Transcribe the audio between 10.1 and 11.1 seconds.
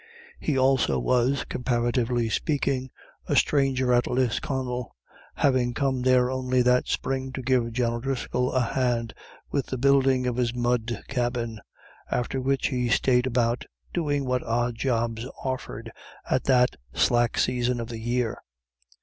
of his mud